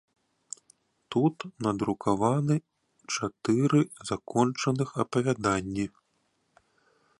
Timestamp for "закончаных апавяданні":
4.13-5.87